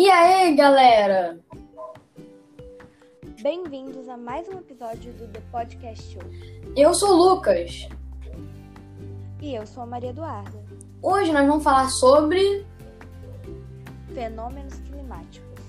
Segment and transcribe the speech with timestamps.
[0.00, 1.40] E aí, galera?
[3.42, 6.22] Bem-vindos a mais um episódio do The Podcast Show.
[6.76, 7.88] Eu sou o Lucas.
[9.42, 10.64] E eu sou a Maria Eduarda.
[11.02, 12.64] Hoje nós vamos falar sobre
[14.14, 15.60] Fenômenos climáticos.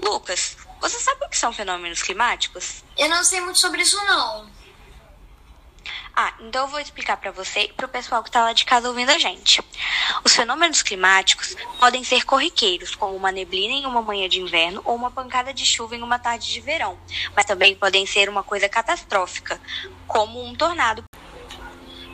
[0.00, 2.84] Lucas, você sabe o que são fenômenos climáticos?
[2.96, 4.46] Eu não sei muito sobre isso, não.
[6.18, 8.64] Ah, então eu vou explicar para você e para o pessoal que está lá de
[8.64, 9.62] casa ouvindo a gente.
[10.24, 14.96] Os fenômenos climáticos podem ser corriqueiros, como uma neblina em uma manhã de inverno ou
[14.96, 16.98] uma pancada de chuva em uma tarde de verão,
[17.36, 19.60] mas também podem ser uma coisa catastrófica,
[20.06, 21.04] como um tornado.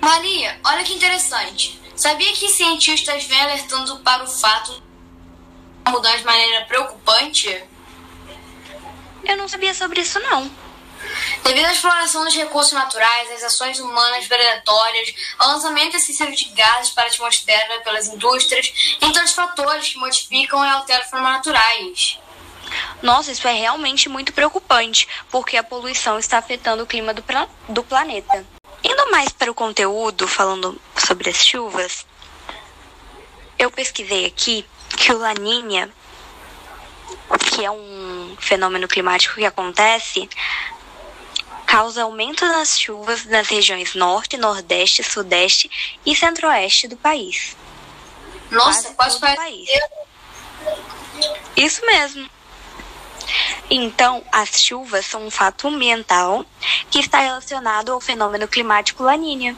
[0.00, 1.80] Maria, olha que interessante.
[1.94, 4.82] Sabia que cientistas vêm alertando para o fato
[5.84, 7.64] de mudar de maneira preocupante?
[9.22, 10.50] Eu não sabia sobre isso não.
[11.42, 16.90] Devido à exploração dos recursos naturais, às ações humanas predatórias, ao lançamento excessivo de gases
[16.90, 22.18] para a atmosfera pelas indústrias, entre outros fatores que modificam e alteram formas naturais.
[23.02, 27.22] Nossa, isso é realmente muito preocupante, porque a poluição está afetando o clima do,
[27.68, 28.46] do planeta.
[28.82, 32.06] Indo mais para o conteúdo, falando sobre as chuvas,
[33.58, 34.64] eu pesquisei aqui
[34.96, 35.90] que o Laninha,
[37.50, 40.28] que é um fenômeno climático que acontece,
[41.72, 45.70] causa aumento nas chuvas nas regiões norte, nordeste, sudeste
[46.04, 47.56] e centro-oeste do país.
[48.50, 49.80] Nossa, Quase todo o parece.
[51.56, 52.28] Isso mesmo.
[53.70, 56.44] Então, as chuvas são um fato ambiental
[56.90, 59.56] que está relacionado ao fenômeno climático Laninha.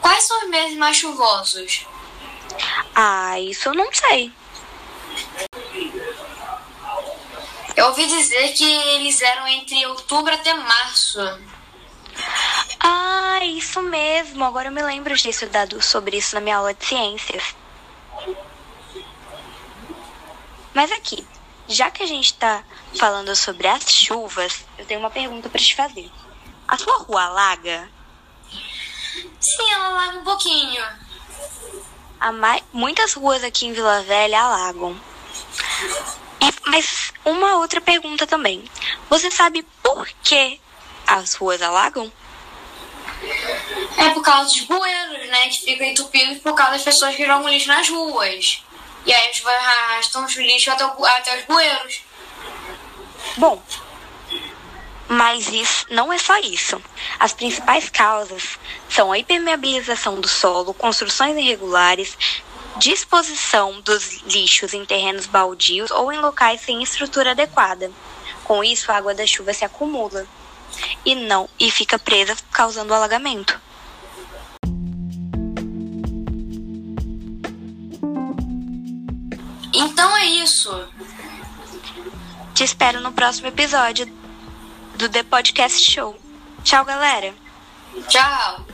[0.00, 1.88] Quais são os meses mais chuvosos?
[2.94, 4.32] Ah, isso eu não sei.
[7.98, 11.18] Ouvi dizer que eles eram entre outubro até março.
[12.78, 14.44] Ah, isso mesmo.
[14.44, 17.56] Agora eu me lembro de ter estudado sobre isso na minha aula de ciências.
[20.72, 21.26] Mas aqui,
[21.66, 22.62] já que a gente tá
[22.96, 26.08] falando sobre as chuvas, eu tenho uma pergunta para te fazer.
[26.68, 27.90] A sua rua alaga?
[29.40, 30.84] Sim, ela lava um pouquinho.
[32.20, 35.00] A mai- Muitas ruas aqui em Vila Velha alagam.
[36.40, 38.64] E- mas uma outra pergunta também.
[39.08, 40.60] Você sabe por que
[41.06, 42.10] as ruas alagam?
[43.96, 45.48] É por causa dos bueiros, né?
[45.48, 48.62] Que ficam entupidos por causa das pessoas que jogam lixo nas ruas.
[49.04, 52.00] E aí eles arrastam os lixos até, o- até os bueiros.
[53.36, 53.62] Bom,
[55.08, 56.80] mas isso não é só isso.
[57.18, 58.58] As principais causas
[58.88, 62.16] são a impermeabilização do solo, construções irregulares,
[62.76, 67.90] disposição dos lixos em terrenos baldios ou em locais sem estrutura adequada.
[68.44, 70.26] Com isso, a água da chuva se acumula
[71.04, 73.60] e não e fica presa, causando alagamento.
[79.74, 80.88] Então é isso.
[82.54, 84.06] Te espero no próximo episódio
[84.96, 86.18] do The Podcast Show.
[86.64, 87.34] Tchau, galera!
[88.08, 88.66] Tchau.